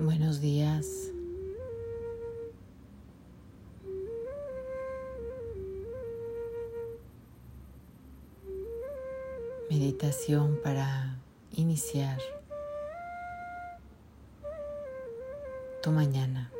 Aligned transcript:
Buenos 0.00 0.40
días. 0.40 1.10
Meditación 9.68 10.60
para 10.62 11.18
iniciar 11.50 12.20
tu 15.82 15.90
mañana. 15.90 16.52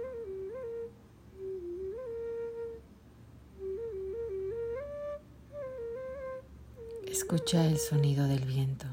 Escucha 7.07 7.65
el 7.67 7.79
sonido 7.79 8.27
del 8.27 8.45
viento. 8.45 8.87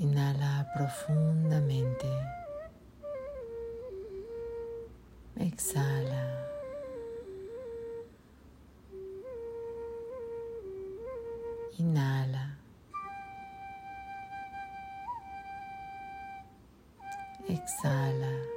Inhala 0.00 0.66
profundamente. 0.72 2.08
Exhala. 5.36 6.24
Inhala. 11.78 12.56
Exhala. 17.46 18.49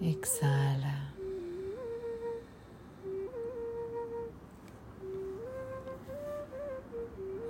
Exhala. 0.00 1.12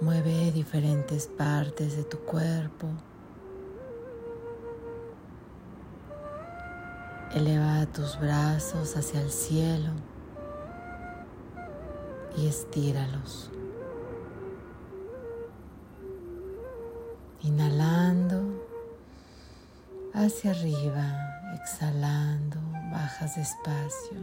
Mueve 0.01 0.51
diferentes 0.51 1.28
partes 1.28 1.97
de 1.97 2.03
tu 2.03 2.19
cuerpo. 2.19 2.89
Eleva 7.33 7.87
tus 7.93 8.19
brazos 8.19 8.97
hacia 8.97 9.21
el 9.23 9.31
cielo 9.31 9.93
y 12.37 12.48
estíralos. 12.48 13.53
Inhalando 17.43 18.43
hacia 20.12 20.50
arriba, 20.50 21.30
exhalando, 21.62 22.59
bajas 22.91 23.37
despacio. 23.37 24.19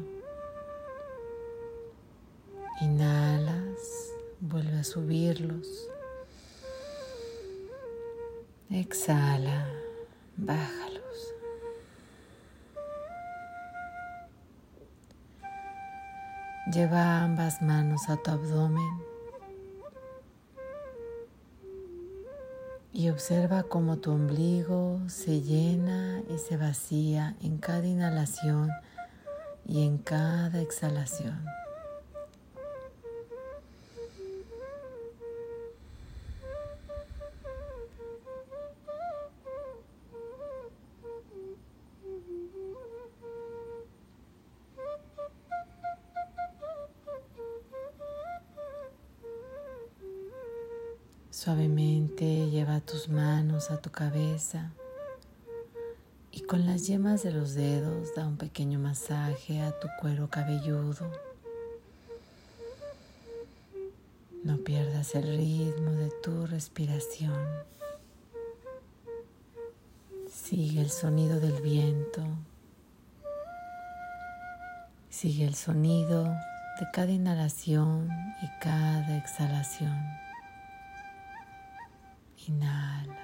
Inhalas, 2.81 4.11
vuelve 4.39 4.79
a 4.79 4.83
subirlos. 4.83 5.67
Exhala, 8.69 9.67
bájalos. 10.35 11.33
Lleva 16.73 17.23
ambas 17.23 17.61
manos 17.61 18.09
a 18.09 18.17
tu 18.17 18.31
abdomen 18.31 19.06
y 22.93 23.09
observa 23.09 23.63
cómo 23.63 23.97
tu 23.97 24.11
ombligo 24.11 24.99
se 25.07 25.41
llena 25.41 26.21
y 26.33 26.37
se 26.37 26.57
vacía 26.57 27.35
en 27.41 27.57
cada 27.57 27.85
inhalación 27.85 28.69
y 29.65 29.85
en 29.85 29.97
cada 29.97 30.61
exhalación. 30.61 31.45
Suavemente 51.37 52.49
lleva 52.49 52.79
tus 52.79 53.09
manos 53.09 53.69
a 53.69 53.77
tu 53.77 53.91
cabeza 53.91 54.71
y 56.31 56.41
con 56.41 56.65
las 56.65 56.87
yemas 56.87 57.21
de 57.21 57.31
los 57.31 57.53
dedos 57.53 58.15
da 58.15 58.25
un 58.25 58.37
pequeño 58.37 58.79
masaje 58.79 59.61
a 59.61 59.71
tu 59.79 59.87
cuero 60.01 60.31
cabelludo. 60.31 61.11
No 64.43 64.57
pierdas 64.57 65.13
el 65.13 65.37
ritmo 65.37 65.91
de 65.91 66.09
tu 66.23 66.47
respiración. 66.47 67.37
Sigue 70.33 70.81
el 70.81 70.89
sonido 70.89 71.39
del 71.39 71.61
viento. 71.61 72.23
Sigue 75.11 75.45
el 75.45 75.53
sonido 75.53 76.23
de 76.23 76.87
cada 76.91 77.11
inhalación 77.11 78.09
y 78.41 78.59
cada 78.59 79.19
exhalación. 79.19 80.26
Inhala. 82.47 83.17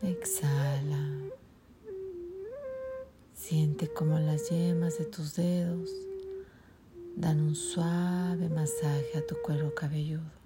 Exhala. 0.00 1.32
Siente 3.34 3.88
como 3.88 4.18
las 4.20 4.48
yemas 4.50 4.98
de 4.98 5.06
tus 5.06 5.34
dedos 5.34 5.90
dan 7.16 7.40
un 7.40 7.56
suave 7.56 8.48
masaje 8.48 9.18
a 9.18 9.26
tu 9.26 9.36
cuero 9.42 9.74
cabelludo. 9.74 10.36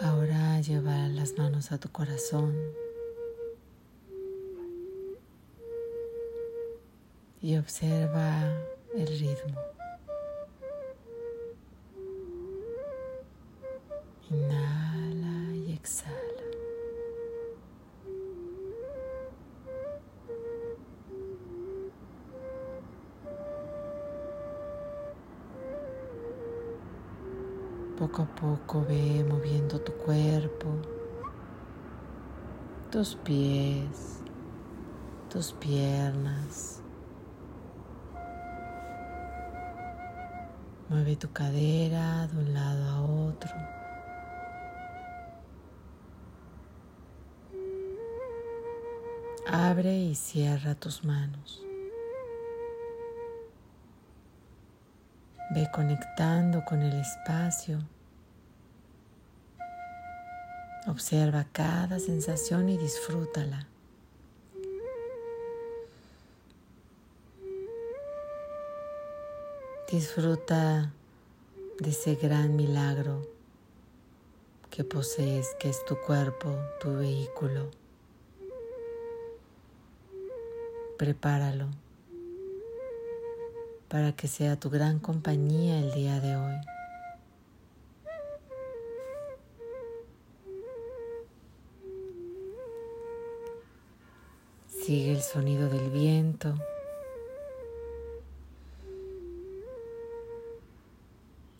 Ahora 0.00 0.60
lleva 0.60 1.08
las 1.08 1.36
manos 1.36 1.72
a 1.72 1.78
tu 1.78 1.90
corazón. 1.90 2.54
Y 7.42 7.56
observa 7.56 8.30
el 8.94 9.06
ritmo. 9.08 9.60
Inhala 14.30 15.56
y 15.56 15.72
exhala. 15.72 16.22
Poco 27.98 28.22
a 28.22 28.26
poco 28.36 28.84
ve 28.88 29.24
moviendo 29.28 29.80
tu 29.80 29.92
cuerpo, 29.94 30.68
tus 32.90 33.16
pies, 33.16 34.22
tus 35.28 35.52
piernas, 35.52 36.81
Mueve 40.92 41.16
tu 41.16 41.32
cadera 41.32 42.26
de 42.26 42.36
un 42.36 42.52
lado 42.52 42.84
a 42.84 43.00
otro. 43.00 43.50
Abre 49.46 49.96
y 49.96 50.14
cierra 50.14 50.74
tus 50.74 51.02
manos. 51.02 51.62
Ve 55.54 55.66
conectando 55.72 56.62
con 56.66 56.82
el 56.82 57.00
espacio. 57.00 57.78
Observa 60.86 61.46
cada 61.52 61.98
sensación 62.00 62.68
y 62.68 62.76
disfrútala. 62.76 63.66
Disfruta 69.92 70.90
de 71.78 71.90
ese 71.90 72.14
gran 72.14 72.56
milagro 72.56 73.28
que 74.70 74.84
posees, 74.84 75.54
que 75.60 75.68
es 75.68 75.84
tu 75.84 75.98
cuerpo, 76.00 76.48
tu 76.80 76.96
vehículo. 76.96 77.70
Prepáralo 80.96 81.66
para 83.88 84.12
que 84.12 84.28
sea 84.28 84.58
tu 84.58 84.70
gran 84.70 84.98
compañía 84.98 85.78
el 85.80 85.92
día 85.92 86.20
de 86.20 86.36
hoy. 86.36 86.56
Sigue 94.68 95.12
el 95.12 95.20
sonido 95.20 95.68
del 95.68 95.90
viento. 95.90 96.54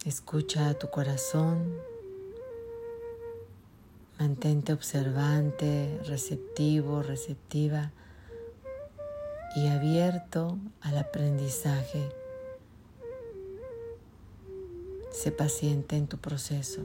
Escucha 0.04 0.68
a 0.68 0.74
tu 0.74 0.90
corazón. 0.90 1.78
Mantente 4.18 4.72
observante, 4.72 6.00
receptivo, 6.06 7.04
receptiva 7.04 7.92
y 9.54 9.68
abierto 9.68 10.58
al 10.80 10.98
aprendizaje. 10.98 12.10
Sé 15.12 15.30
paciente 15.30 15.96
en 15.96 16.08
tu 16.08 16.18
proceso. 16.18 16.84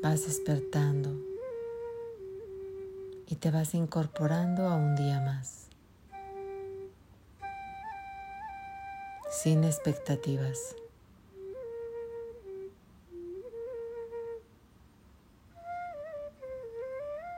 Vas 0.00 0.24
despertando 0.24 1.18
y 3.26 3.34
te 3.34 3.50
vas 3.50 3.74
incorporando 3.74 4.68
a 4.68 4.76
un 4.76 4.94
día 4.94 5.20
más. 5.20 5.73
Sin 9.44 9.62
expectativas. 9.62 10.74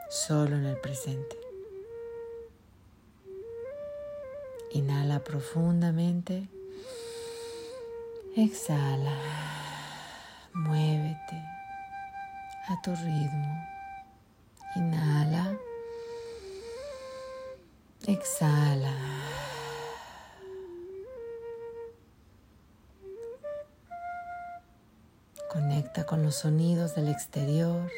solo 0.09 0.55
en 0.55 0.65
el 0.65 0.77
presente. 0.77 1.37
Inhala 4.71 5.19
profundamente. 5.19 6.47
Exhala. 8.37 9.17
Muévete 10.53 11.43
a 12.69 12.81
tu 12.81 12.95
ritmo. 12.95 13.67
Inhala. 14.77 15.57
Exhala. 18.05 18.93
Conecta 25.57 26.05
con 26.05 26.21
los 26.21 26.35
sonidos 26.35 26.93
del 26.93 27.07
exterior. 27.07 27.91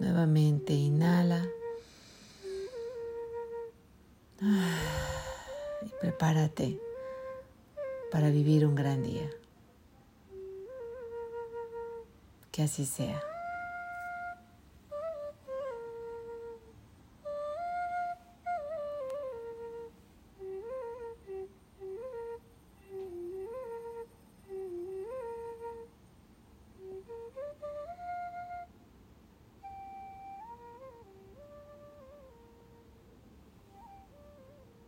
Nuevamente 0.00 0.72
inhala. 0.72 1.46
Y 4.40 5.88
prepárate 6.00 6.80
para 8.10 8.30
vivir 8.30 8.66
un 8.66 8.74
gran 8.74 9.04
día. 9.04 9.30
Que 12.50 12.64
así 12.64 12.84
sea. 12.84 13.22